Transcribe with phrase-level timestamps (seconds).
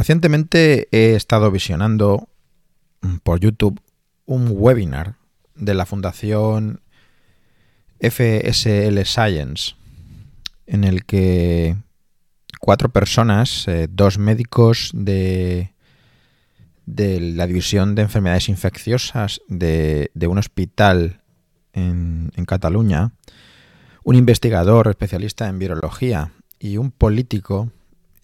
[0.00, 2.30] Recientemente he estado visionando
[3.22, 3.82] por YouTube
[4.24, 5.16] un webinar
[5.54, 6.80] de la Fundación
[8.00, 9.74] FSL Science,
[10.66, 11.76] en el que
[12.60, 15.74] cuatro personas, eh, dos médicos de,
[16.86, 21.20] de la División de Enfermedades Infecciosas de, un hospital
[21.74, 23.12] en, en Cataluña,
[24.02, 27.70] un investigador especialista en virología y un político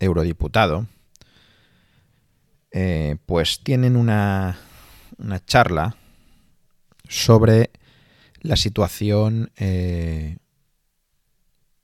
[0.00, 0.86] eurodiputado,
[2.78, 4.58] eh, pues tienen una,
[5.16, 5.96] una, charla
[7.08, 7.70] sobre
[8.42, 10.36] la situación, eh,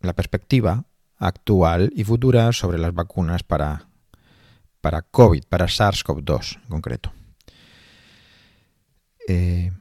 [0.01, 0.85] la perspectiva
[1.17, 3.89] actual y futura sobre las vacunas para,
[4.83, 7.11] para COVID, para SARS-CoV-2 en concreto.
[9.29, 9.73] Eh,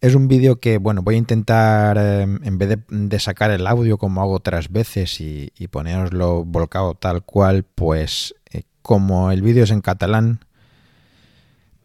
[0.00, 4.20] es un vídeo que, bueno, voy a intentar, en vez de, sacar el audio como
[4.20, 8.36] hago otras veces y, y poneroslo volcado tal cual, pues
[8.82, 10.40] como el vídeo es en catalán,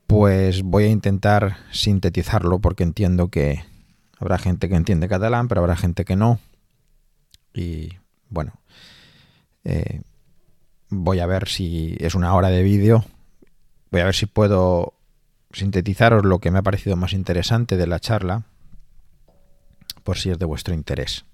[0.08, 3.64] pues voy a intentar sintetizarlo porque entiendo que
[4.20, 6.40] habrá gente que entiende catalán, pero habrá gente que no.
[7.54, 7.94] Y
[8.30, 8.54] bueno,
[9.64, 10.02] eh,
[10.90, 13.06] voy a ver si es una hora de vídeo.
[13.92, 14.94] Voy a ver si puedo
[15.52, 18.44] sintetizaros lo que me ha parecido más interesante de la charla,
[20.04, 21.26] por si es de vuestro interés.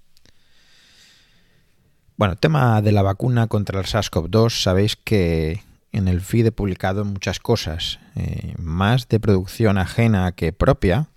[2.16, 7.06] Bueno, tema de la vacuna contra el SARS-CoV-2, sabéis que en el feed he publicado
[7.06, 11.10] muchas cosas, eh, más de producción ajena que propia,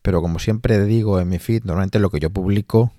[0.00, 2.92] pero como siempre digo en mi feed, normalmente lo que yo publico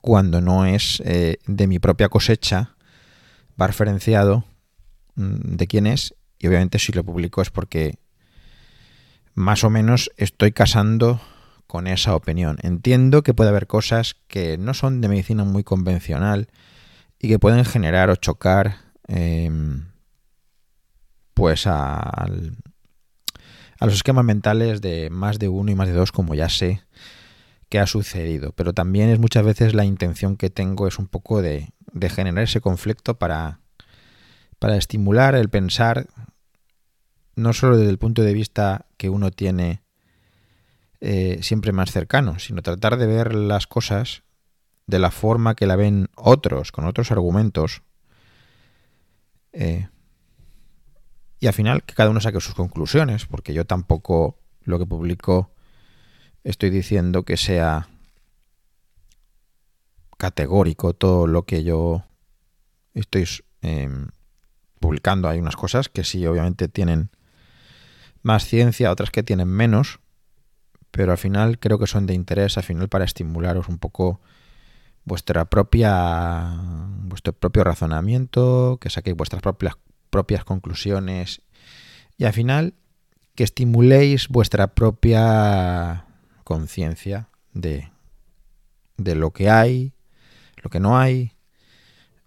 [0.00, 2.76] cuando no es eh, de mi propia cosecha
[3.60, 4.44] va referenciado
[5.16, 7.98] mm, de quién es y obviamente si lo publico es porque
[9.34, 11.20] más o menos estoy casando
[11.72, 12.58] con esa opinión.
[12.60, 16.48] Entiendo que puede haber cosas que no son de medicina muy convencional
[17.18, 18.76] y que pueden generar o chocar
[19.08, 19.86] em,
[21.32, 22.26] pues a, a
[23.86, 26.82] los esquemas mentales de más de uno y más de dos, como ya sé
[27.70, 28.52] que ha sucedido.
[28.52, 32.44] Pero también es muchas veces la intención que tengo es un poco de, de generar
[32.44, 33.60] ese conflicto para,
[34.58, 36.06] para estimular el pensar
[37.34, 39.81] no solo desde el punto de vista que uno tiene
[41.04, 44.22] eh, siempre más cercano, sino tratar de ver las cosas
[44.86, 47.82] de la forma que la ven otros, con otros argumentos.
[49.52, 49.88] Eh,
[51.40, 55.50] y al final que cada uno saque sus conclusiones, porque yo tampoco lo que publico
[56.44, 57.88] estoy diciendo que sea
[60.18, 62.04] categórico todo lo que yo
[62.94, 63.26] estoy
[63.60, 64.06] em,
[64.78, 65.28] publicando.
[65.28, 67.10] Hay unas cosas que sí, obviamente tienen
[68.22, 69.98] más ciencia, otras que tienen menos,
[70.92, 74.20] pero al final creo que son de interés, al final para estimularos un poco
[75.04, 76.54] vuestra propia
[77.04, 79.76] vuestro propio razonamiento, que saquéis vuestras propias
[80.10, 81.40] propias conclusiones
[82.18, 82.74] y al final
[83.34, 86.04] que estimuléis vuestra propia
[86.44, 87.90] conciencia de,
[88.98, 89.94] de lo que hay,
[90.62, 91.32] lo que no hay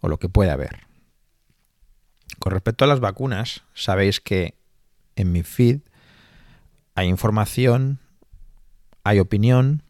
[0.02, 0.88] o lo que puede haber.
[2.40, 4.56] Con respecto a las vacunas, sabéis que
[5.16, 5.82] en mi feed
[6.96, 8.00] hay información
[9.06, 9.84] hay opinión,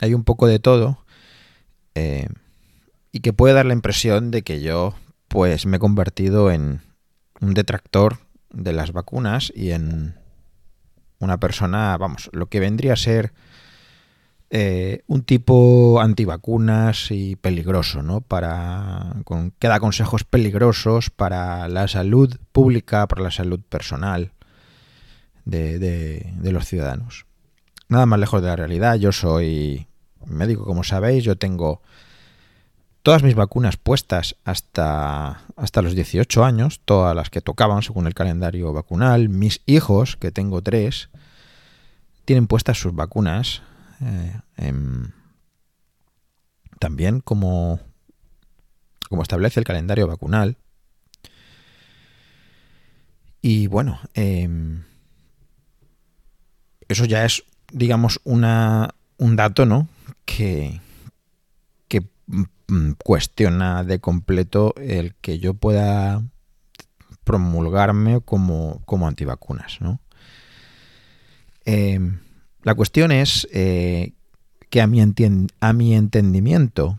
[0.00, 0.98] hay un poco de todo,
[1.94, 2.28] eh,
[3.12, 4.94] y que puede dar la impresión de que yo
[5.28, 6.82] pues me he convertido en
[7.40, 8.18] un detractor
[8.50, 10.16] de las vacunas y en
[11.20, 13.32] una persona, vamos, lo que vendría a ser
[14.50, 18.20] eh, un tipo antivacunas y peligroso, ¿no?
[18.20, 24.32] Para, con, que da consejos peligrosos para la salud pública, para la salud personal
[25.44, 27.27] de los ciudadanos
[27.88, 28.96] nada más lejos de la realidad.
[28.96, 29.86] Yo soy
[30.26, 31.82] médico, como sabéis, yo tengo
[33.02, 38.14] todas mis vacunas puestas hasta, hasta los 18 años, todas las que tocaban según el
[38.14, 39.28] calendario vacunal.
[39.28, 41.08] Mis hijos, que tengo tres,
[42.24, 43.62] tienen puestas sus vacunas
[44.00, 44.72] eh,
[46.78, 47.80] también como,
[49.08, 50.56] como establece el calendario vacunal.
[53.40, 54.82] Y bueno, em,
[56.88, 59.88] eso ya es digamos, una, un dato, ¿no?
[60.24, 60.80] Que,
[61.88, 66.22] que mm, cuestiona de completo el que yo pueda
[67.24, 70.00] promulgarme como, como antivacunas, ¿no?
[71.64, 72.20] Em,
[72.62, 74.14] la cuestión es eh,
[74.70, 75.02] que a mi,
[75.60, 76.98] a mi entendimiento,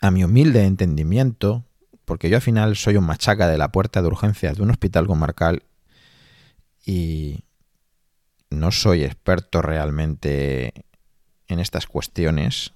[0.00, 1.64] a mi humilde entendimiento,
[2.06, 5.06] porque yo al final soy un machaca de la puerta de urgencias de un hospital
[5.06, 5.62] comarcal
[6.86, 7.44] y,
[8.50, 10.72] no soy experto realmente
[11.48, 12.72] en estas cuestiones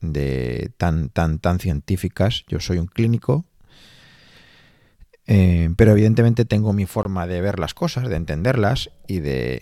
[0.00, 2.44] de tan tan tan científicas.
[2.48, 3.44] Yo soy un clínico
[5.26, 9.60] Eh, pero evidentemente tengo mi forma de ver las cosas, de entenderlas y de.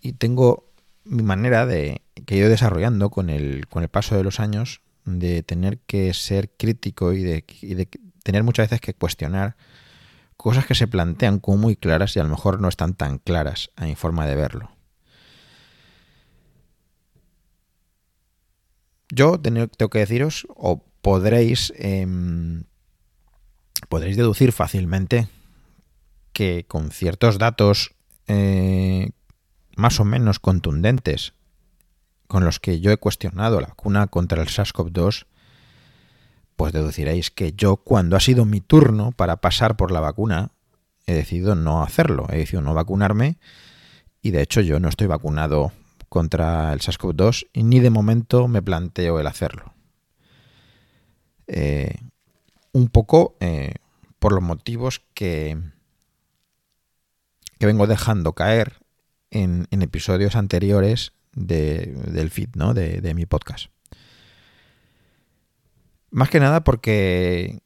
[0.00, 0.64] Y tengo
[1.04, 2.02] mi manera de.
[2.26, 6.12] que he ido desarrollando con el, con el paso de los años de tener que
[6.14, 7.88] ser crítico y de, y de
[8.24, 9.56] tener muchas veces que cuestionar
[10.36, 13.70] cosas que se plantean como muy claras y a lo mejor no están tan claras
[13.76, 14.70] a mi forma de verlo.
[19.08, 22.64] Yo tengo que deciros, o podréis, em,
[23.88, 25.28] podréis deducir fácilmente
[26.32, 27.94] que con ciertos datos
[28.26, 29.10] eh,
[29.76, 31.32] más o menos contundentes
[32.26, 35.26] con los que yo he cuestionado la vacuna contra el SARS-CoV-2,
[36.56, 40.50] pues deduciréis que yo cuando ha sido mi turno para pasar por la vacuna,
[41.06, 43.38] he decidido no hacerlo, he decidido no vacunarme
[44.22, 45.72] y de hecho yo no estoy vacunado
[46.08, 49.74] contra el SARS-CoV-2 y ni de momento me planteo el hacerlo.
[51.46, 51.94] Eh,
[52.72, 53.74] un poco eh,
[54.18, 55.58] por los motivos que,
[57.58, 58.78] que vengo dejando caer
[59.30, 62.72] en, episodios anteriores del feed, ¿no?
[62.72, 63.70] de, de mi podcast.
[66.16, 67.60] Más que nada porque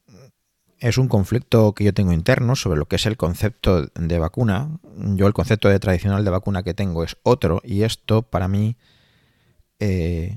[0.77, 4.77] es un conflicto que yo tengo interno sobre lo que es el concepto de vacuna.
[5.15, 8.75] Yo el concepto de tradicional de vacuna que tengo es otro y esto para mí
[9.79, 10.35] eh,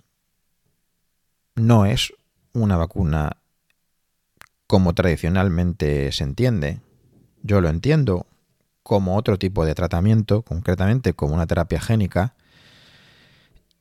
[1.56, 2.12] no es
[2.52, 3.38] una vacuna
[4.68, 6.78] como tradicionalmente se entiende.
[7.42, 8.28] Yo lo entiendo
[8.84, 12.36] como otro tipo de tratamiento, concretamente como una terapia génica,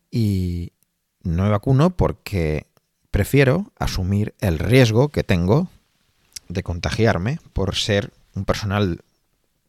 [0.10, 0.74] y
[1.22, 2.73] no me vacuno porque
[3.14, 5.70] prefiero asumir el riesgo que tengo
[6.50, 9.02] de contagiarme por ser un personal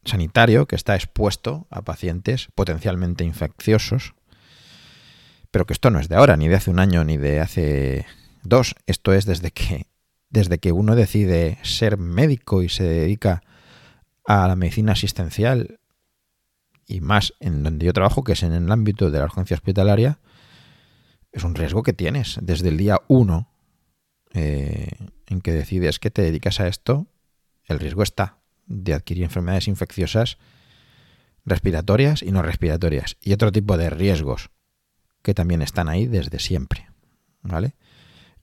[0.07, 4.15] sanitario que está expuesto a pacientes potencialmente infecciosos.
[5.51, 8.07] Pero que esto no es de ahora, ni de hace un año, ni de hace
[8.45, 8.77] dos.
[8.87, 9.89] Esto es desde que,
[10.31, 13.43] desde que uno decide ser médico y se dedica
[14.27, 15.81] a la medicina asistencial
[16.87, 20.19] y más en donde yo trabajo, que es en el ámbito de la urgencia hospitalaria,
[21.35, 23.51] es un riesgo que tienes desde el día uno
[24.33, 24.89] eh,
[25.27, 27.09] en que decides que te dedicas a esto,
[27.65, 30.39] el riesgo está de adquirir enfermedades infecciosas
[31.45, 34.51] respiratorias y no respiratorias y otro tipo de riesgos
[35.23, 36.89] que también están ahí desde siempre.
[37.43, 37.75] ¿Vale?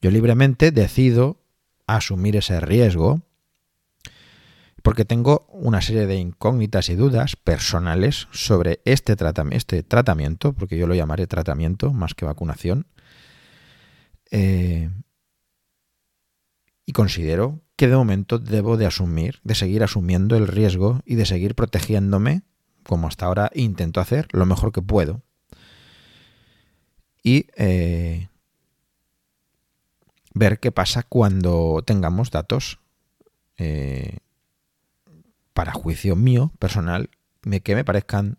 [0.02, 1.42] Yo libremente decido
[1.88, 3.22] asumir ese riesgo
[4.82, 9.16] porque tengo una serie de incógnitas y dudas personales sobre este,
[9.52, 12.88] este tratamiento, porque yo lo llamaré tratamiento más que vacunación,
[14.32, 14.90] eh,
[16.86, 21.26] y considero que de momento debo de asumir, de seguir asumiendo el riesgo y de
[21.26, 22.44] seguir protegiéndome,
[22.84, 25.22] como hasta ahora intento hacer, lo mejor que puedo.
[27.24, 28.30] Y eh,
[30.34, 32.80] ver qué pasa cuando tengamos datos
[33.58, 34.18] eh,
[35.54, 37.10] para juicio mío, personal,
[37.64, 38.38] que me parezcan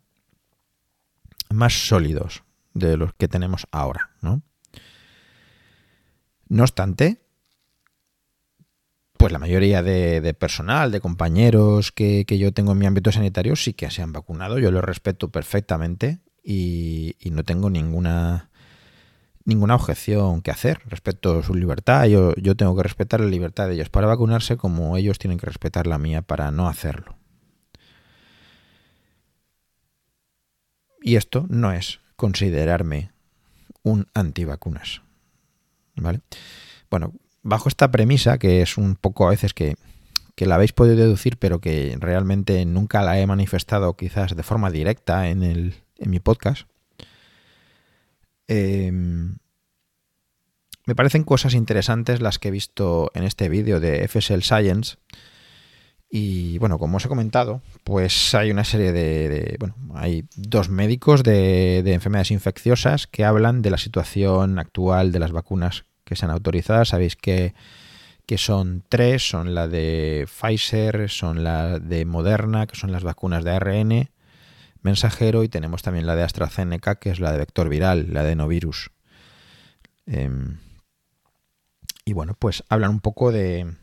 [1.50, 2.44] más sólidos
[2.74, 4.42] de los que tenemos ahora, ¿no?
[6.48, 7.22] No obstante,
[9.16, 13.72] pues la mayoría de, personal, de compañeros que, yo tengo en mi ámbito sanitario sí
[13.72, 18.50] que se han vacunado, yo lo respeto perfectamente y, no tengo ninguna
[19.44, 22.06] ninguna objeción que hacer respecto a su libertad.
[22.06, 25.46] Yo, yo tengo que respetar la libertad de ellos para vacunarse como ellos tienen que
[25.46, 27.16] respetar la mía para no hacerlo.
[31.02, 33.10] Y esto no es considerarme
[33.82, 35.02] un antivacunas.
[35.96, 36.20] ¿Vale?
[36.90, 39.76] Bueno, bajo esta premisa, que es un poco a veces que,
[40.36, 45.28] la habéis podido deducir, pero que realmente nunca la he manifestado quizás de forma directa
[45.28, 46.66] en, el, en mi podcast,
[48.52, 49.36] em,
[50.86, 54.96] me parecen cosas interesantes las que he visto en este vídeo de FSL Science.
[56.10, 61.22] Y bueno, como os he comentado, pues hay una serie de, bueno, hay dos médicos
[61.22, 66.30] de, de enfermedades infecciosas que hablan de la situación actual de las vacunas que sean
[66.30, 66.88] autorizadas.
[66.88, 67.54] Sabéis que,
[68.36, 73.50] son tres, son la de Pfizer, son la de Moderna, que son las vacunas de
[73.50, 74.10] ARN
[74.82, 78.36] mensajero, y tenemos también la de AstraZeneca, que es la de vector viral, la de
[78.36, 78.90] novirus.
[80.06, 80.58] Em,
[82.04, 83.74] y bueno, pues hablan un poco de,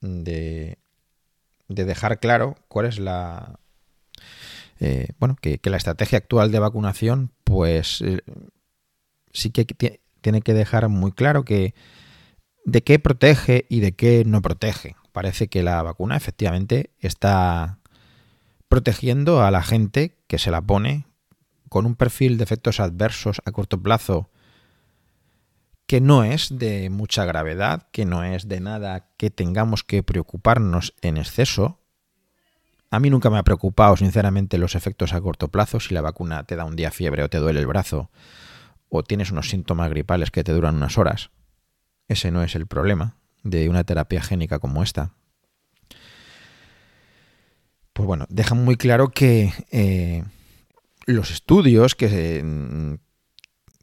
[0.00, 0.76] de,
[1.68, 3.58] dejar claro cuál es la...
[4.80, 8.20] Eh, bueno, que, la estrategia actual de vacunación, pues eh,
[9.32, 9.64] sí que
[10.20, 11.74] tiene que dejar muy claro que
[12.64, 14.96] de qué protege y de qué no protege.
[15.12, 17.78] Parece que la vacuna efectivamente está
[18.68, 21.06] protegiendo a la gente que se la pone
[21.68, 24.30] con un perfil de efectos adversos a corto plazo
[25.86, 30.94] que no es de mucha gravedad, que no es de nada que tengamos que preocuparnos
[31.02, 31.80] en exceso.
[32.90, 36.44] A mí nunca me ha preocupado, sinceramente, los efectos a corto plazo, si la vacuna
[36.44, 38.10] te da un día fiebre o te duele el brazo,
[38.88, 41.30] o tienes unos síntomas gripales que te duran unas horas.
[42.08, 45.12] Ese no es el problema de una terapia génica como esta.
[47.94, 50.24] Pues bueno, deja muy claro que eh,
[51.06, 52.44] los estudios que se,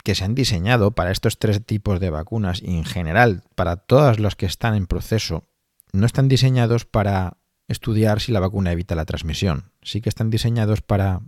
[0.04, 4.20] que se han diseñado para estos tres tipos de vacunas y en general para todas
[4.20, 5.46] las que están en proceso
[5.94, 7.38] no están diseñados para
[7.70, 9.72] estudiar si la vacuna evita la transmisión.
[9.82, 11.22] Sí que están diseñados para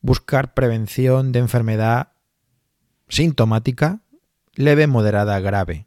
[0.00, 2.14] buscar prevención de enfermedad
[3.08, 4.02] sintomática
[4.54, 5.86] leve, moderada, grave.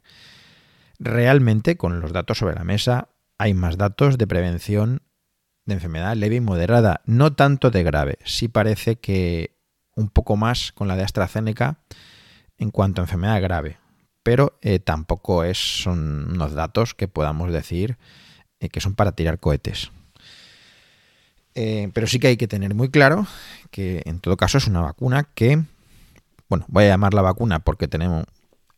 [0.98, 5.02] Realmente, con los datos sobre la mesa, hay más datos de prevención
[5.64, 8.18] de enfermedad leve y moderada, no tanto de grave.
[8.24, 9.56] Sí parece que
[9.94, 11.78] un poco más con la de AstraZeneca
[12.58, 13.78] en cuanto a enfermedad grave,
[14.22, 17.98] pero eh, tampoco es, son unos datos que podamos decir
[18.60, 19.90] eh, que son para tirar cohetes.
[21.54, 23.26] Eh, pero sí que hay que tener muy claro
[23.70, 25.62] que en todo caso es una vacuna que,
[26.48, 28.24] bueno, voy a llamarla vacuna porque tenemos,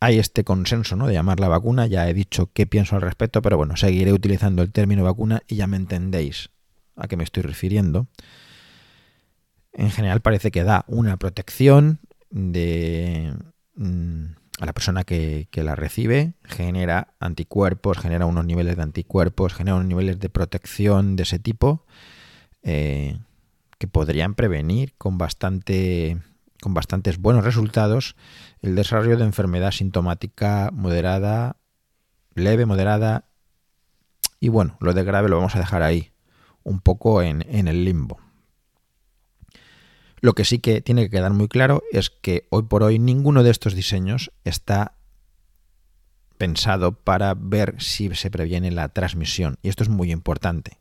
[0.01, 1.07] hay este consenso ¿no?
[1.07, 4.73] de llamarla vacuna, ya he dicho qué pienso al respecto, pero bueno, seguiré utilizando el
[4.73, 6.49] término vacuna y ya me entendéis
[6.95, 8.07] a qué me estoy refiriendo
[9.75, 11.99] en general parece que da una protección
[12.31, 13.33] de,
[13.75, 14.25] mm,
[14.59, 19.87] a la persona que, la recibe, genera anticuerpos, genera unos niveles de anticuerpos, genera unos
[19.87, 21.85] niveles de protección de ese tipo
[22.63, 23.19] eh,
[23.77, 26.17] que podrían prevenir con, bastante,
[26.61, 28.15] con bastantes buenos resultados
[28.61, 31.57] el desarrollo de enfermedad sintomática moderada,
[32.33, 33.25] leve, moderada.
[34.39, 36.11] Y bueno, lo de grave lo vamos a dejar ahí,
[36.65, 38.19] un poco en, en el limbo.
[40.19, 43.43] Lo que sí que tiene que quedar muy claro es que hoy por hoy ninguno
[43.43, 44.95] de estos diseños está
[46.37, 49.57] pensado para ver si se previene la transmisión.
[49.61, 50.79] Y esto es muy importante.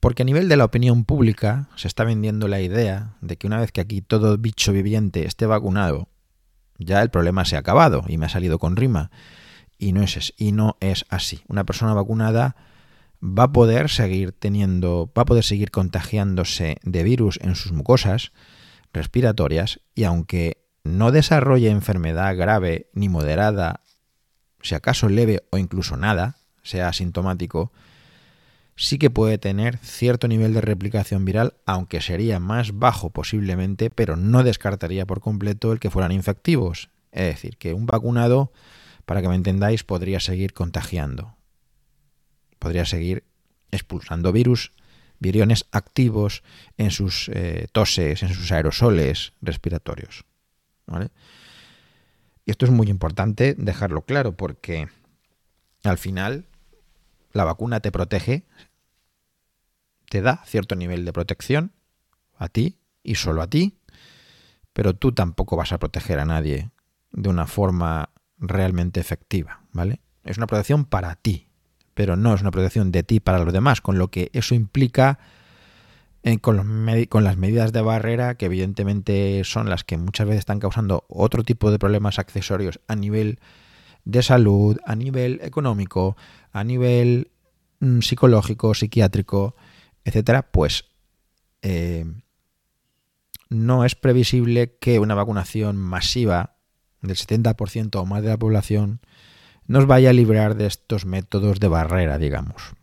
[0.00, 3.60] Porque a nivel de la opinión pública se está vendiendo la idea de que una
[3.60, 6.08] vez que aquí todo bicho viviente esté vacunado,
[6.78, 9.10] ya el problema se ha acabado y me ha salido con rima.
[9.78, 11.42] Y no es, y no es así.
[11.48, 12.56] Una persona vacunada
[13.22, 18.32] va a poder seguir teniendo, va a poder seguir contagiándose de virus en sus mucosas
[18.92, 23.80] respiratorias y aunque no desarrolle enfermedad grave ni moderada,
[24.62, 27.72] si acaso leve o incluso nada, sea asintomático,
[28.76, 34.16] sí que puede tener cierto nivel de replicación viral, aunque sería más bajo posiblemente, pero
[34.16, 36.90] no descartaría por completo el que fueran infectivos.
[37.12, 38.52] Es decir, que un vacunado,
[39.04, 41.36] para que me entendáis, podría seguir contagiando
[42.58, 43.24] podría seguir
[43.70, 44.72] expulsando virus,
[45.18, 46.42] viriones activos
[46.76, 50.24] en sus eh, toses, en sus aerosoles respiratorios.
[52.44, 54.88] Y esto es muy importante dejarlo claro porque
[55.82, 56.46] al final
[57.32, 58.44] la vacuna te protege,
[60.08, 61.72] te da cierto nivel de protección
[62.36, 63.78] a ti y solo a ti,
[64.72, 66.70] pero tú tampoco vas a proteger a nadie
[67.12, 70.00] de una forma realmente efectiva, ¿vale?
[70.22, 71.45] Es una protección para ti,
[71.96, 75.18] pero no es una protección de ti para los demás, con lo que eso implica
[76.22, 76.58] eh, con,
[77.24, 81.70] las medidas de barrera, que evidentemente son las que muchas veces están causando otro tipo
[81.70, 83.40] de problemas accesorios a nivel
[84.04, 86.18] de salud, a nivel económico,
[86.52, 87.30] a nivel
[87.80, 89.56] mm, psicológico, psiquiátrico,
[90.04, 90.84] etcétera, pues
[91.62, 92.04] eh,
[93.48, 96.56] no es previsible que una vacunación masiva
[97.00, 99.00] del 70% o más de la población
[99.66, 102.74] nos vaya a librar de estos métodos de barrera, digamos.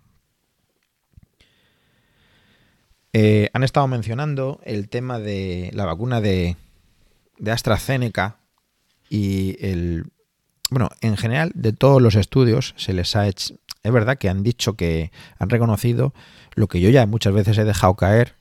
[3.14, 6.58] Eh, han estado mencionando el tema de la vacuna de,
[7.38, 8.38] de AstraZeneca
[9.10, 10.06] y el...
[10.72, 13.56] Bueno, en general, de todos los estudios se les ha hecho...
[13.84, 16.14] Es verdad que han dicho que han reconocido
[16.56, 18.36] lo que yo ya muchas veces he dejado caer,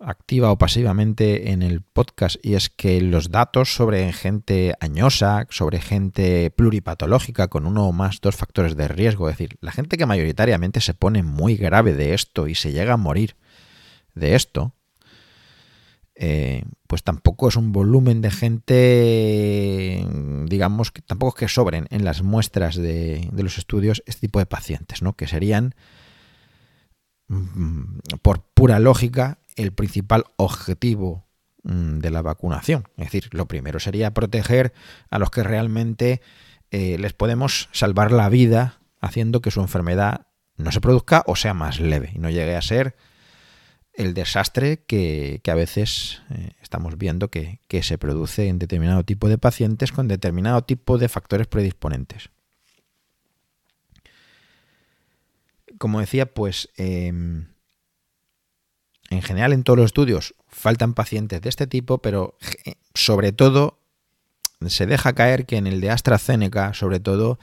[0.00, 5.80] activa o pasivamente en el podcast y es que los datos sobre gente añosa, sobre
[5.80, 10.06] gente pluripatológica con uno o más dos factores de riesgo, es decir, la gente que
[10.06, 13.36] mayoritariamente se pone muy grave de esto y se llega a morir
[14.14, 14.74] de esto,
[16.14, 20.04] eh, pues tampoco es un volumen de gente,
[20.46, 24.38] digamos, que tampoco es que sobren en las muestras de, de los estudios este tipo
[24.38, 25.14] de pacientes, ¿no?
[25.14, 25.74] Que serían,
[27.28, 31.26] mm, por pura lógica, el principal objetivo
[31.64, 32.88] mm, de la vacunación.
[32.96, 34.72] Es decir, lo primero sería proteger
[35.10, 36.22] a los que realmente
[36.70, 41.54] eh, les podemos salvar la vida haciendo que su enfermedad no se produzca o sea
[41.54, 42.96] más leve y no llegue a ser
[43.98, 49.38] el desastre que, a veces eh, estamos viendo que, se produce en determinado tipo de
[49.38, 52.30] pacientes con determinado tipo de factores predisponentes.
[55.78, 57.48] Como decía, pues em,
[59.10, 63.78] en general en todos los estudios faltan pacientes de este tipo, pero eh, sobre todo
[64.66, 67.38] se deja caer que en el de AstraZeneca, sobre todo,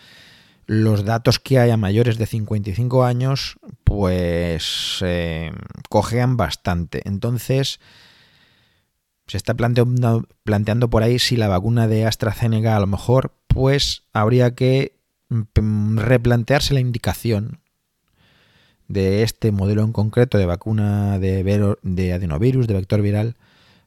[0.66, 5.52] los datos que hay a mayores de 55 años, pues eh,
[5.90, 7.02] cojean bastante.
[7.06, 7.80] Entonces,
[9.28, 14.04] se está planteando, planteando por ahí si la vacuna de AstraZeneca a lo mejor, pues
[14.12, 14.98] habría que
[15.30, 17.62] mm, replantearse la indicación
[18.88, 21.44] de este modelo en concreto de vacuna de,
[21.82, 23.36] de adenovirus, de vector viral,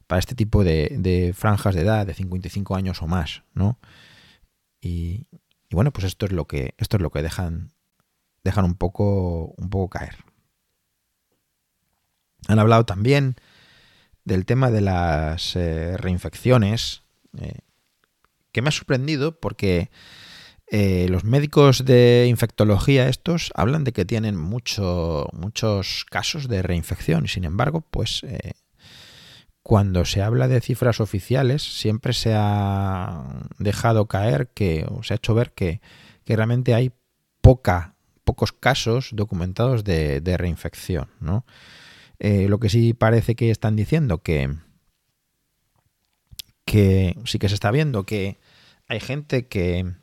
[0.07, 3.77] para este tipo de, franjas de edad, de 55 años o más, ¿no?
[4.81, 5.27] Y,
[5.69, 7.71] y bueno, pues esto es lo que, esto es lo que dejan,
[8.43, 10.15] dejan un, poco, un poco caer.
[12.47, 13.35] Han hablado también
[14.25, 17.03] del tema de las eh, reinfecciones,
[17.37, 17.59] eh,
[18.51, 19.91] que me ha sorprendido porque
[20.71, 27.27] eh, los médicos de infectología estos hablan de que tienen mucho, muchos casos de reinfección
[27.27, 28.23] sin embargo, pues
[29.69, 33.23] cuando se habla de cifras oficiales, siempre se ha
[33.59, 35.79] dejado caer que, o se ha hecho ver que,
[36.25, 36.91] realmente hay
[37.41, 41.09] poca, pocos casos documentados de, reinfección.
[41.19, 41.45] ¿no?
[42.17, 44.55] Eh, lo que sí parece que están diciendo que,
[46.65, 48.39] que sí que se está viendo que
[48.87, 49.93] hay gente que,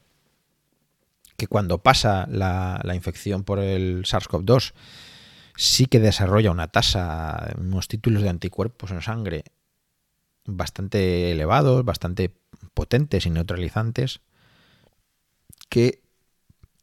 [1.36, 4.72] que cuando pasa la, infección por el SARS-CoV-2
[5.56, 9.44] sí que desarrolla una tasa, unos títulos de anticuerpos en sangre
[10.44, 12.34] bastante elevados, bastante
[12.74, 14.20] potentes y neutralizantes,
[15.68, 16.02] que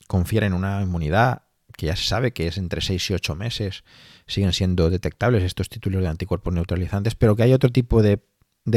[0.07, 1.43] confieren una inmunidad
[1.77, 3.83] que ya se sabe que es entre 6 y 8 meses,
[4.27, 8.21] siguen siendo detectables estos títulos de anticuerpos neutralizantes, pero que hay otro tipo de,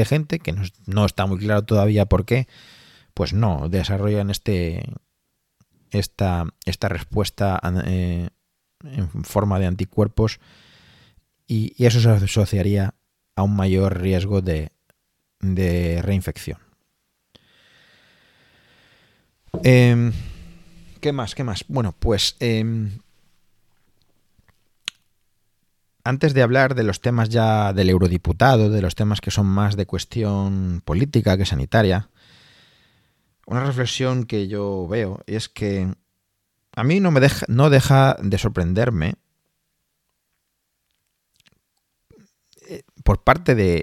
[0.04, 0.54] gente, que
[0.86, 2.48] no, está muy claro todavía por qué,
[3.14, 4.82] pues no, desarrollan este,
[5.90, 8.28] esta, esta respuesta eh,
[8.84, 10.40] en forma de anticuerpos
[11.46, 12.94] y, eso se asociaría
[13.34, 14.72] a un mayor riesgo de,
[15.40, 16.58] de reinfección.
[19.62, 20.12] Em,
[21.00, 21.34] ¿Qué más?
[21.34, 21.64] ¿Qué más?
[21.68, 22.98] Bueno, pues em,
[26.04, 29.76] antes de hablar de los temas ya del eurodiputado, de los temas que son más
[29.76, 32.10] de cuestión política que sanitaria,
[33.46, 35.92] una reflexión que yo veo es que
[36.72, 39.14] a mí no me deja, no deja de sorprenderme
[42.68, 43.82] eh, por parte de,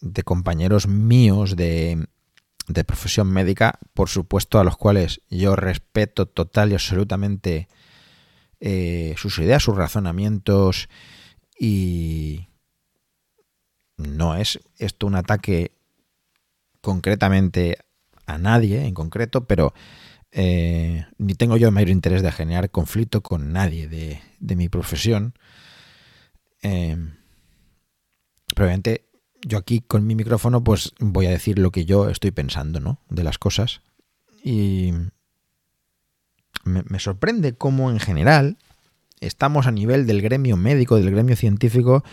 [0.00, 2.06] de compañeros míos de,
[2.66, 7.68] de profesión médica, por supuesto, a los cuales yo respeto total y absolutamente
[8.60, 10.88] eh, sus ideas, sus razonamientos
[11.58, 12.48] y
[13.96, 15.72] no es esto un ataque
[16.80, 17.78] concretamente
[18.26, 19.74] a nadie en concreto, pero
[20.32, 24.68] eh, ni tengo yo el mayor interés de generar conflicto con nadie de, de mi
[24.68, 25.34] profesión.
[26.62, 26.96] Eh,
[28.54, 29.04] probablemente
[29.42, 33.00] yo aquí con mi micrófono pues voy a decir lo que yo estoy pensando, ¿no?
[33.10, 33.82] De las cosas.
[34.42, 34.92] Y
[36.64, 38.58] me, sorprende cómo en general
[39.20, 42.04] estamos a nivel del gremio médico, del gremio científico,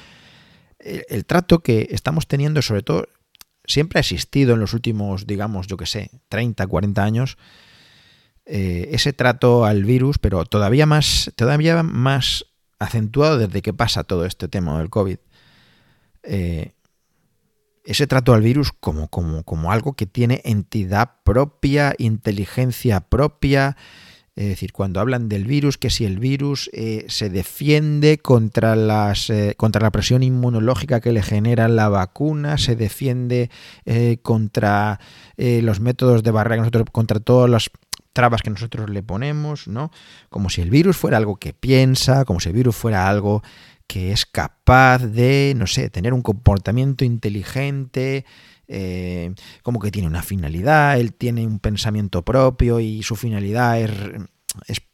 [0.80, 3.08] el, trato que estamos teniendo, sobre todo,
[3.72, 7.38] siempre ha existido en los últimos, digamos, yo que sé, 30, 40 años,
[8.46, 12.46] eh, ese trato al virus, pero todavía más, todavía más
[12.80, 15.18] acentuado desde que pasa todo este tema del COVID.
[16.24, 16.74] Eh,
[17.84, 23.78] ese trato al virus como, como, como algo que tiene entidad propia, inteligencia propia.
[24.36, 29.30] Es decir, cuando hablan del virus, que si el virus eh, se defiende contra, las,
[29.30, 33.50] eh, contra la presión inmunológica que le genera la vacuna, se defiende
[33.86, 35.00] eh, contra
[35.38, 37.72] los métodos de barrera, nosotros, contra todas las
[38.14, 39.92] trabas que nosotros le ponemos, ¿no?
[40.30, 43.42] Como si el virus fuera algo que piensa, como si el virus fuera algo
[43.88, 48.26] que es capaz de, no sé, tener un comportamiento inteligente,
[48.68, 53.92] eh, como que tiene una finalidad, él tiene un pensamiento propio y su finalidad es,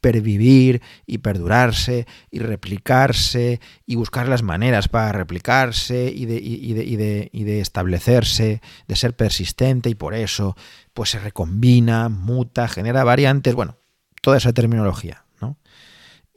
[0.01, 7.59] pervivir y perdurarse y replicarse y buscar las maneras para replicarse y de, y de,
[7.59, 10.55] establecerse, de ser persistente y por eso
[10.93, 13.77] pues se recombina, muta, genera variantes, bueno,
[14.21, 15.57] toda esa terminología, ¿no?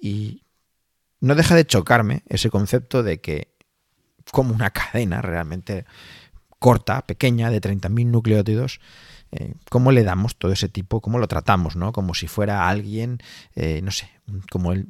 [0.01, 0.43] Y
[1.21, 3.55] no deja de chocarme ese concepto de que
[4.31, 5.85] como una cadena realmente
[6.59, 8.81] corta, pequeña, de 30.000 nucleótidos,
[9.33, 11.93] eh, cómo le damos todo ese tipo, cómo lo tratamos, ¿no?
[11.93, 13.19] Como si fuera alguien,
[13.55, 14.11] eh, no sé,
[14.51, 14.87] como él,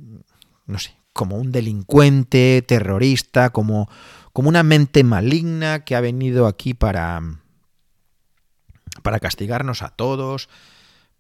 [0.67, 3.89] no sé, como un delincuente, terrorista, como,
[4.33, 7.21] como una mente maligna que ha venido aquí para,
[9.03, 10.49] para castigarnos a todos,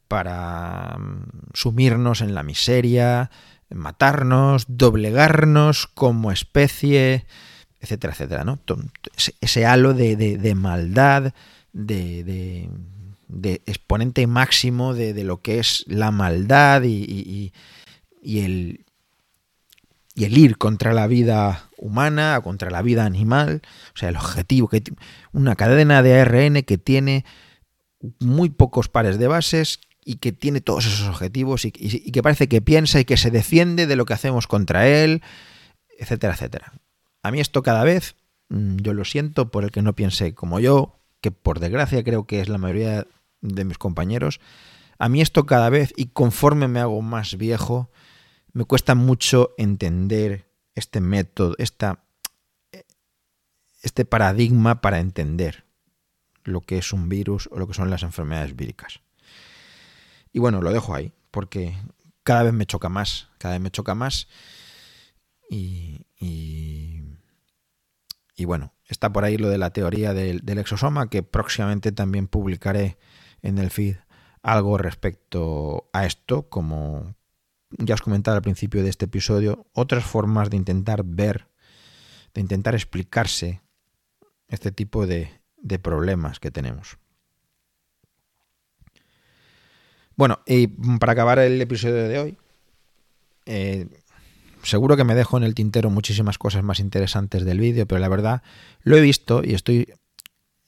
[0.08, 3.30] para mm, sumirnos en la miseria,
[3.70, 7.26] matarnos, doblegarnos como especie,
[7.80, 8.58] etcétera, etcétera, ¿no?
[9.40, 11.32] Ese halo de, maldad,
[11.72, 12.68] de,
[13.66, 17.52] exponente máximo de, lo que es la maldad y,
[18.22, 18.84] el,
[20.14, 23.62] y el ir contra la vida humana, contra la vida animal,
[23.94, 24.82] o sea, el objetivo, que
[25.32, 27.24] una cadena de ARN que tiene
[28.18, 32.62] muy pocos pares de bases y que tiene todos esos objetivos y, que parece que
[32.62, 35.22] piensa y que se defiende de lo que hacemos contra él,
[35.98, 36.72] etcétera, etcétera.
[37.22, 38.16] A mí esto cada vez,
[38.48, 42.26] mm, yo lo siento por el que no piense como yo, que por desgracia creo
[42.26, 43.06] que es la mayoría
[43.40, 44.40] de mis compañeros,
[44.98, 47.90] a mí esto cada vez y conforme me hago más viejo,
[48.52, 52.04] me cuesta mucho entender este método, esta,
[53.82, 55.64] este paradigma para entender
[56.44, 59.00] lo que es un virus o lo que son las enfermedades víricas.
[60.32, 61.74] Y bueno, lo dejo ahí, porque
[62.22, 64.28] cada vez me choca más, cada vez me choca más.
[65.48, 67.02] Y, y,
[68.44, 72.98] bueno, está por ahí lo de la teoría del, del, exosoma, que próximamente también publicaré
[73.42, 73.96] en el feed
[74.42, 77.14] algo respecto a esto, como
[77.78, 81.48] ya os comentaba al principio de este episodio, otras formas de intentar ver,
[82.34, 83.60] de intentar explicarse
[84.48, 86.98] este tipo de, de problemas que tenemos.
[90.16, 90.66] Bueno, y
[90.98, 92.38] para acabar el episodio de hoy,
[93.46, 93.88] eh,
[94.62, 98.08] seguro que me dejo en el tintero muchísimas cosas más interesantes del vídeo, pero la
[98.08, 98.42] verdad
[98.82, 99.92] lo he visto y estoy,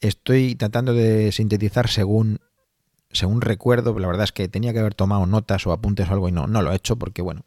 [0.00, 2.40] estoy tratando de sintetizar según,
[3.12, 3.98] según recuerdo.
[3.98, 6.46] La verdad es que tenía que haber tomado notas o apuntes o algo y no,
[6.46, 7.44] no lo he hecho porque, bueno,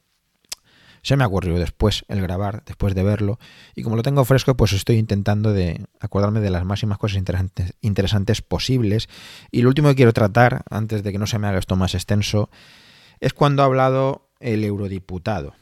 [1.06, 3.38] se me ha después el grabar, después de verlo,
[3.76, 5.54] y como lo tengo fresco, pues estoy intentando
[6.00, 9.08] acordarme de las máximas cosas interesantes, interesantes posibles.
[9.52, 11.94] Y lo último que quiero tratar, antes de que no se me haga esto más
[11.94, 12.50] extenso,
[13.20, 15.54] es cuando ha hablado el eurodiputado.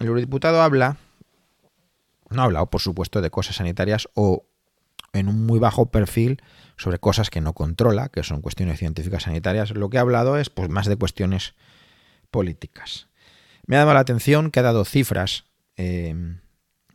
[0.00, 0.96] El eurodiputado habla,
[2.30, 4.46] no ha hablado, por supuesto, de cosas sanitarias o
[5.12, 6.42] en un muy bajo perfil
[6.78, 9.72] sobre cosas que no controla, que son cuestiones científicas sanitarias.
[9.72, 11.54] Lo que ha hablado es pues, más de cuestiones
[12.30, 13.08] políticas.
[13.66, 15.44] Me ha dado la atención que ha dado cifras
[15.76, 16.14] eh,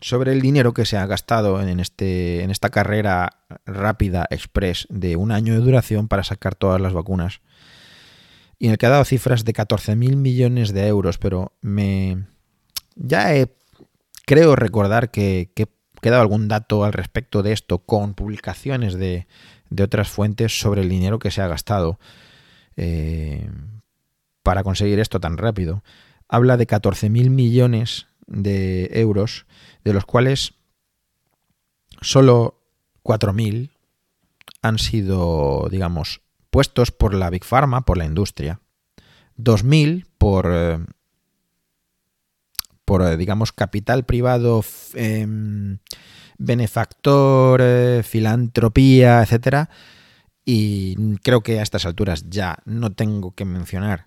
[0.01, 5.15] sobre el dinero que se ha gastado en, este, en esta carrera rápida express de
[5.15, 7.41] un año de duración para sacar todas las vacunas.
[8.57, 12.25] Y en el que ha dado cifras de 14.000 millones de euros, pero me
[12.95, 13.53] ya he,
[14.25, 19.25] creo recordar que, he dado algún dato al respecto de esto con publicaciones de,
[19.81, 21.99] otras fuentes sobre el dinero que se ha gastado
[22.75, 23.49] eh,
[24.43, 25.83] para conseguir esto tan rápido.
[26.27, 29.45] Habla de 14.000 millones de euros,
[29.83, 30.53] de los cuales
[32.01, 32.59] solo
[33.03, 33.71] 4.000
[34.61, 38.61] han sido, digamos, puestos por la Big Pharma, por la industria,
[39.37, 40.79] 2.000 por, eh,
[42.85, 45.79] por, eh, digamos, capital privado, em,
[46.37, 49.69] benefactor, eh, filantropía, etcétera.
[50.45, 54.05] Y creo que a estas alturas ya no tengo que mencionar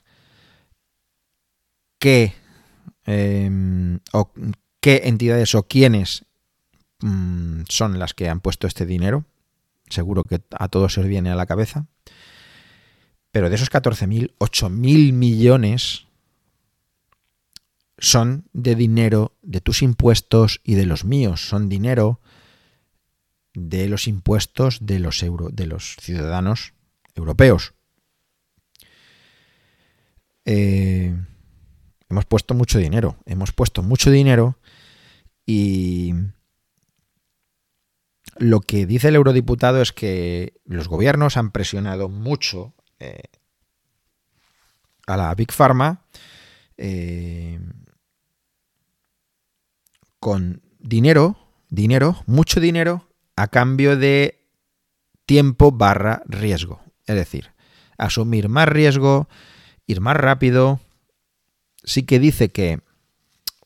[1.98, 2.34] qué,
[3.04, 4.32] em, o
[4.80, 6.26] qué entidades o quiénes
[7.00, 9.24] mm, son las que han puesto este dinero.
[9.88, 11.86] Seguro que a todos se os viene a la cabeza.
[13.30, 16.06] Pero de esos 14.000, 8.000 millones
[17.98, 21.48] son de dinero de tus impuestos y de los míos.
[21.48, 22.20] Son dinero
[23.54, 26.74] de los impuestos de los, euro, de los ciudadanos
[27.14, 27.74] europeos.
[30.44, 31.14] Eh,
[32.08, 34.58] Hemos puesto mucho dinero, hemos puesto mucho dinero
[35.44, 36.14] y
[38.38, 43.24] lo que dice el eurodiputado es que los gobiernos han presionado mucho eh,
[45.06, 46.04] a la Big Pharma
[46.76, 47.58] eh,
[50.26, 51.36] con dinero,
[51.68, 54.44] dinero, mucho dinero, a cambio de
[55.24, 56.80] tiempo barra riesgo.
[57.06, 57.52] Es decir,
[57.96, 59.28] asumir más riesgo,
[59.86, 60.80] ir más rápido,
[61.84, 62.80] sí que dice que,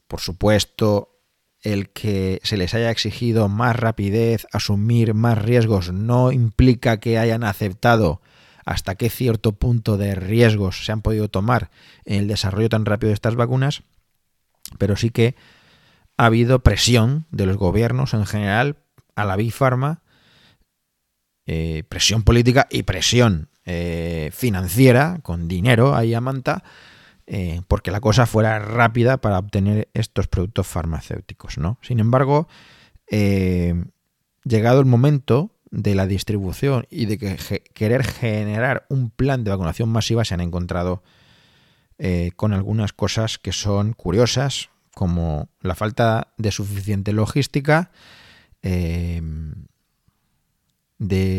[0.06, 1.22] por supuesto,
[1.62, 7.42] el que se les haya exigido más rapidez, asumir más riesgos, no implica que hayan
[7.42, 8.20] aceptado
[8.66, 11.70] hasta qué cierto punto de riesgos se han podido tomar
[12.04, 13.82] en el desarrollo tan rápido de estas vacunas,
[14.76, 15.36] pero sí que
[16.20, 18.76] ha habido presión de los gobiernos en general
[19.16, 20.02] a la Big Pharma,
[21.46, 26.62] eh, presión política y presión eh, financiera, con dinero ahí a manta,
[27.26, 31.78] eh, porque la cosa fuera rápida para obtener estos productos farmacéuticos, ¿no?
[31.80, 32.48] Sin embargo,
[33.08, 39.88] llegado el momento de la distribución y de que querer generar un plan de vacunación
[39.88, 41.02] masiva, se han encontrado
[42.36, 44.68] con algunas cosas que son curiosas,
[45.00, 47.90] como la falta de suficiente logística,
[48.60, 49.16] de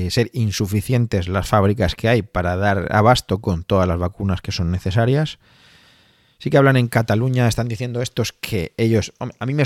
[0.09, 4.71] ser insuficientes las fábricas que hay para dar abasto con todas las vacunas que son
[4.71, 5.37] necesarias.
[6.39, 9.65] Sí que hablan en Cataluña, están diciendo estos que ellos, a mí me,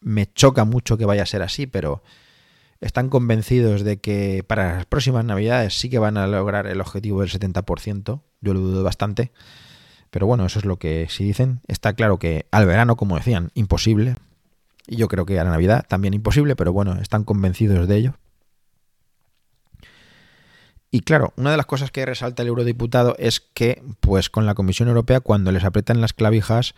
[0.00, 2.02] me choca mucho que vaya a ser así, pero
[2.80, 7.20] están convencidos de que para las próximas navidades sí que van a lograr el objetivo
[7.20, 8.22] del 70%.
[8.40, 9.30] Yo lo dudo bastante.
[10.10, 11.60] Pero bueno, eso es lo que sí dicen.
[11.68, 14.16] Está claro que al verano, como decían, imposible.
[14.86, 18.14] Y yo creo que a la Navidad también imposible, pero bueno, están convencidos de ello.
[20.90, 24.54] Y claro, una de las cosas que resalta el eurodiputado es que, pues con la
[24.54, 26.74] Comisión Europea, cuando les apretan las clavijas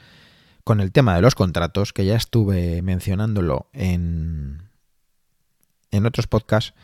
[0.64, 4.68] con el tema de los contratos, que ya estuve mencionándolo en,
[5.90, 6.74] en otros podcasts,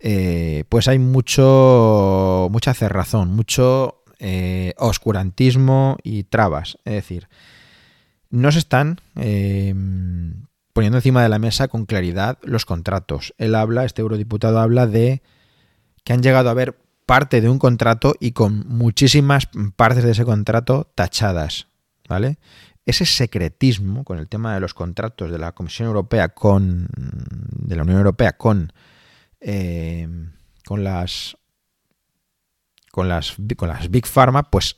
[0.00, 6.78] eh, pues hay mucho, mucha cerrazón, mucho eh, oscurantismo y trabas.
[6.86, 7.28] Es decir,
[8.30, 9.74] no se están eh,
[10.72, 13.34] poniendo encima de la mesa con claridad los contratos.
[13.36, 15.20] Él habla, este eurodiputado habla de
[16.04, 20.24] que han llegado a ver parte de un contrato y con muchísimas partes de ese
[20.24, 21.68] contrato tachadas,
[22.08, 22.38] ¿vale?
[22.86, 27.82] Ese secretismo con el tema de los contratos de la Comisión Europea con de la
[27.82, 28.72] Unión Europea con
[29.42, 30.08] eh,
[30.64, 31.36] con las
[32.94, 34.76] con las con las Big Pharma, pues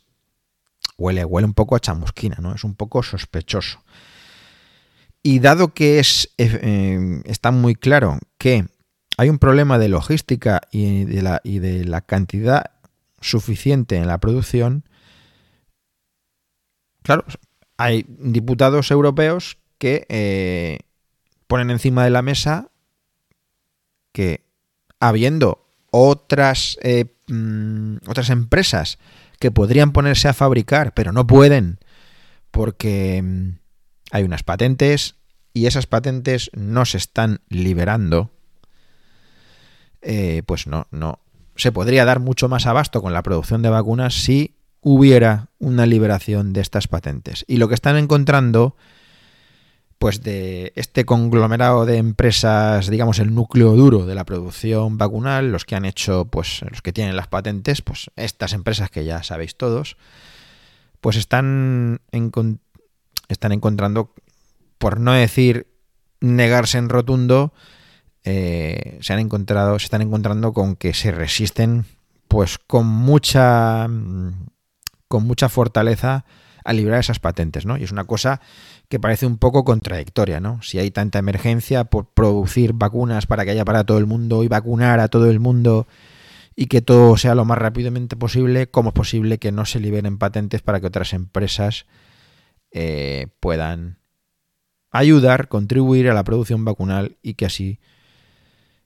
[0.97, 2.55] huele huele un poco a chamusquina, ¿no?
[2.55, 3.85] Es un poco sospechoso.
[5.23, 8.65] Y dado que es eh, está muy claro que
[9.19, 12.71] hay un problema de logística y de la, y de la cantidad
[13.21, 14.85] suficiente en la producción,
[17.03, 17.27] claro,
[17.77, 20.79] hay diputados europeos que eh,
[21.49, 22.71] ponen encima de la mesa
[24.13, 24.47] que
[25.01, 28.99] habiendo otras, eh, mm, otras empresas
[29.39, 31.79] que podrían ponerse a fabricar, pero no pueden
[32.51, 33.59] porque mm,
[34.12, 35.17] hay unas patentes
[35.53, 38.31] y esas patentes no se están liberando
[40.09, 41.19] eh, pues no, no.
[41.57, 46.53] Se podría dar mucho más abasto con la producción de vacunas si hubiera una liberación
[46.53, 47.45] de estas patentes.
[47.49, 48.77] Y lo que están encontrando,
[49.99, 55.65] pues de este conglomerado de empresas, digamos el núcleo duro de la producción vacunal, los
[55.65, 59.57] que han hecho, pues los que tienen las patentes, pues estas empresas que ya sabéis
[59.57, 59.97] todos,
[61.01, 62.01] pues están,
[63.29, 64.13] están encontrando,
[64.79, 65.67] por no decir
[66.21, 67.55] negarse en rotundo,
[68.25, 71.87] eh, se han encontrado, se están encontrando con que se resisten,
[72.29, 73.89] pues con mucha,
[75.09, 76.25] con mucha fortaleza
[76.65, 77.77] a librar esas patentes, ¿no?
[77.77, 78.41] Y es una cosa
[78.88, 80.62] que parece un poco contradictoria, ¿no?
[80.62, 84.49] Si hay tanta emergencia por producir vacunas para que haya para todo el mundo y
[84.49, 85.87] vacunar a todo el mundo
[86.55, 90.18] y que todo sea lo más rápidamente posible, ¿cómo es posible que no se liberen
[90.18, 91.87] patentes para que otras empresas
[92.70, 93.99] eh, puedan
[94.90, 97.81] ayudar, contribuir a la producción vacunal y que así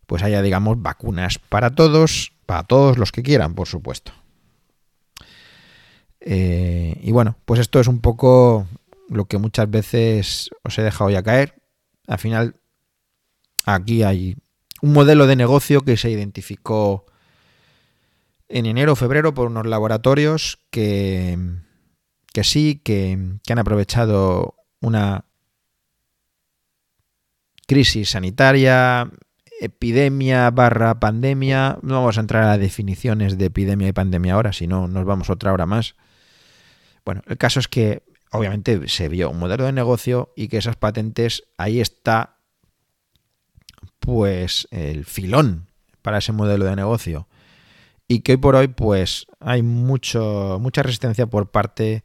[0.07, 4.13] pues haya, digamos, vacunas para todos, para todos los que quieran, por supuesto.
[6.21, 8.67] Eh, y bueno, pues esto es un poco
[9.11, 11.61] lo que muchas veces os he dejado ya caer.
[12.07, 12.57] Al final,
[13.67, 14.37] aquí hay
[14.81, 17.07] un modelo de negocio que se identificó
[18.49, 21.39] en enero o febrero por unos laboratorios que,
[22.33, 25.25] que sí, que, que han aprovechado una
[27.67, 29.11] crisis sanitaria,
[29.61, 31.79] epidemia barra pandemia.
[31.83, 35.31] No vamos a entrar a definiciones de epidemia y pandemia ahora, si no nos vamos
[35.31, 35.97] otra hora más.
[37.05, 40.77] Bueno, el caso es que obviamente se vio un modelo de negocio y que esas
[40.77, 42.39] patentes, ahí está
[43.99, 45.69] pues el filón
[46.03, 47.29] para ese modelo de negocio.
[48.09, 52.03] Y que hoy por hoy pues hay mucho, mucha resistencia por parte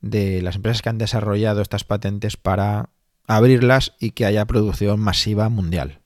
[0.00, 2.90] de las empresas que han desarrollado estas patentes para
[3.26, 6.00] abrirlas y que haya producción masiva mundial.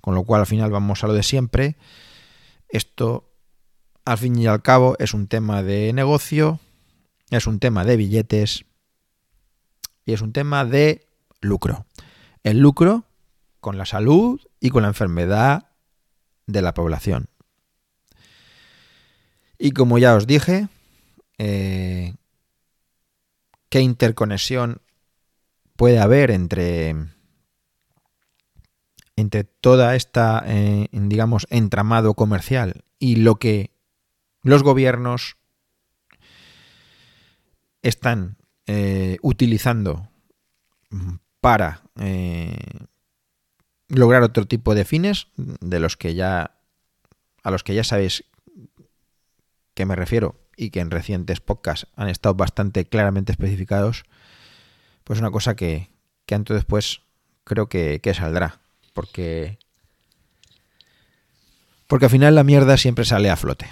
[0.00, 1.76] Con lo cual al final vamos a lo de siempre.
[2.68, 3.30] Esto
[4.04, 6.58] al fin y al cabo es un tema de negocio,
[7.36, 8.64] es un tema de billetes
[10.04, 11.08] y es un tema de
[11.40, 11.86] lucro.
[12.42, 13.04] El lucro
[13.60, 15.70] con la salud y con la enfermedad
[16.46, 17.28] de la población.
[19.58, 20.68] Y como ya os dije,
[21.38, 22.14] eh,
[23.68, 24.82] ¿qué interconexión
[25.76, 26.94] puede haber entre
[29.16, 33.70] entre toda esta, eh, digamos, entramado comercial y lo que
[34.42, 35.36] los gobiernos
[37.82, 40.08] están eh, utilizando
[41.40, 42.56] para eh,
[43.88, 46.58] lograr otro tipo de fines de los que ya
[47.42, 48.24] a los que ya sabéis
[49.74, 54.04] que me refiero y que en recientes podcasts han estado bastante claramente especificados,
[55.04, 55.90] pues una cosa que,
[56.26, 57.00] que antes o después
[57.44, 58.60] creo que, que saldrá,
[58.92, 59.58] porque
[61.86, 63.68] porque al final la mierda siempre sale a flote.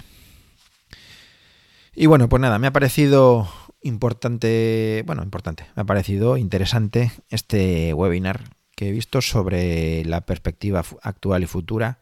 [1.95, 7.93] Y bueno, pues nada, me ha parecido importante, bueno, importante, me ha parecido interesante este
[7.93, 8.43] webinar
[8.75, 11.99] que he visto sobre la perspectiva actual y futura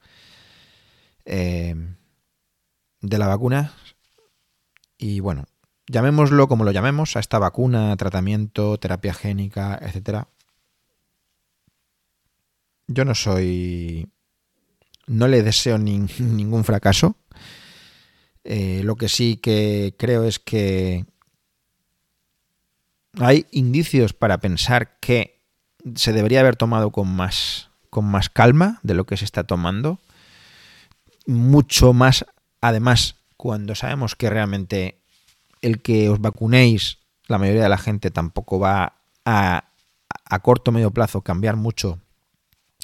[1.26, 1.76] eh,
[3.02, 3.74] de la vacuna.
[4.98, 5.46] Y bueno,
[5.88, 10.28] llamémoslo como lo llamemos, a esta vacuna, tratamiento, terapia génica, etcétera.
[12.88, 14.10] Yo no soy.
[15.08, 17.16] No le deseo ningún fracaso.
[18.44, 21.06] Eh, lo que sí que creo es que
[23.18, 25.40] hay indicios para pensar que
[25.96, 30.00] se debería haber tomado con más, con más calma de lo que se está tomando.
[31.26, 32.26] Mucho más,
[32.62, 35.02] además, cuando sabemos que realmente
[35.62, 39.70] el que os vacunéis, la mayoría de la gente tampoco va a,
[40.26, 42.00] a corto o medio plazo cambiar mucho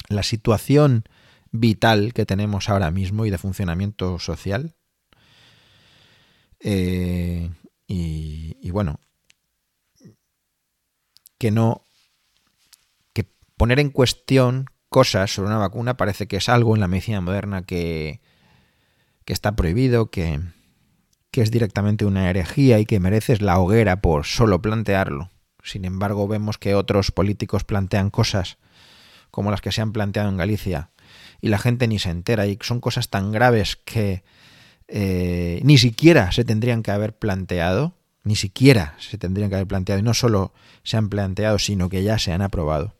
[0.08, 1.04] la situación
[1.50, 4.74] vital que tenemos ahora mismo y de funcionamiento social.
[6.60, 7.50] Eh,
[7.86, 8.98] y, y, bueno,
[11.38, 11.82] que no.
[13.12, 17.20] que poner en cuestión cosas sobre una vacuna parece que es algo en la medicina
[17.20, 18.20] moderna que,
[19.24, 20.40] que está prohibido, que,
[21.30, 25.30] que es directamente una herejía y que mereces la hoguera por solo plantearlo.
[25.62, 28.58] Sin embargo, vemos que otros políticos plantean cosas
[29.30, 30.90] como las que se han planteado en Galicia
[31.40, 34.22] y la gente ni se entera y son cosas tan graves que
[34.88, 37.94] eh, ni siquiera se tendrían que haber planteado,
[38.26, 42.02] ni siquiera se tendrían que haber planteado y no solo se han planteado, sino que
[42.02, 42.96] ya se han aprobado.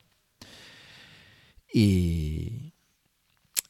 [1.73, 2.75] Y,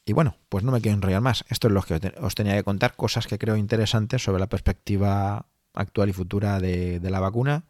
[0.05, 1.45] y bueno, pues no me quiero enrollar más.
[1.49, 5.47] Esto es lo que os tenía que contar, cosas que creo interesantes sobre la perspectiva
[5.73, 7.65] actual y futura de, la vacuna.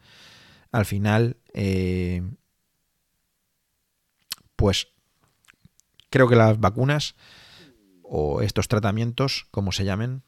[0.74, 2.30] Al final, eh,
[4.58, 4.90] pues
[6.10, 7.16] creo que las vacunas
[8.04, 10.24] o estos tratamientos, como se llamen,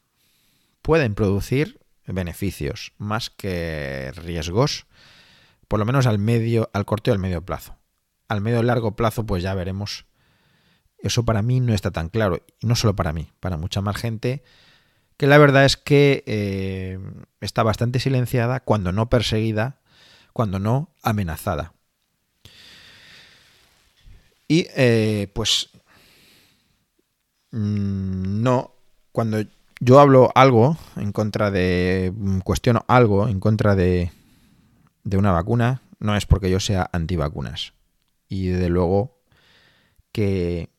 [0.80, 1.79] pueden producir
[2.12, 4.86] beneficios más que riesgos,
[5.68, 7.76] por lo menos al medio, al corto y al medio plazo.
[8.28, 10.06] Al medio y largo plazo, pues ya veremos
[11.02, 12.42] eso para mí no está tan claro.
[12.60, 14.42] Y no solo para mí, para mucha más gente,
[15.16, 16.98] que la verdad es que eh,
[17.40, 19.80] está bastante silenciada, cuando no perseguida,
[20.32, 21.74] cuando no amenazada.
[24.46, 25.70] Y eh, pues
[27.52, 28.74] mm, no,
[29.12, 29.44] cuando
[29.80, 34.12] yo hablo algo en contra de, mm, cuestiono algo en contra de,
[35.04, 37.72] de una vacuna, no es porque yo sea antivacunas.
[38.28, 39.18] Y de luego
[40.12, 40.70] que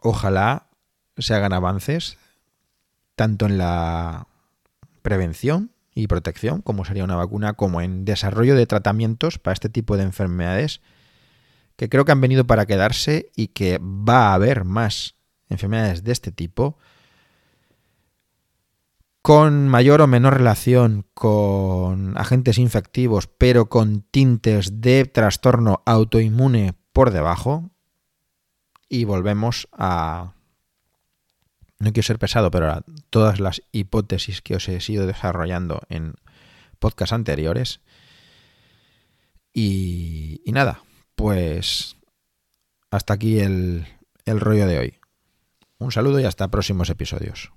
[0.00, 0.68] ojalá
[1.16, 2.18] se hagan avances
[3.16, 4.26] tanto en la
[5.02, 9.96] prevención y protección, como sería una vacuna, como en desarrollo de tratamientos para este tipo
[9.96, 10.80] de enfermedades,
[11.76, 15.16] que creo que han venido para quedarse y que va a haber más
[15.48, 16.78] enfermedades de este tipo,
[19.22, 27.12] con mayor o menor relación con agentes infectivos, pero con tintes de trastorno autoinmune por
[27.12, 27.70] debajo,
[28.88, 30.34] y volvemos a...
[31.78, 36.14] No quiero ser pesado, pero a todas las hipótesis que os he ido desarrollando en
[36.78, 37.80] podcasts anteriores.
[39.52, 40.82] Y, nada,
[41.16, 41.96] pues
[42.90, 43.86] hasta aquí el
[44.26, 44.98] rollo de hoy.
[45.78, 47.50] Un saludo y hasta próximos episodios.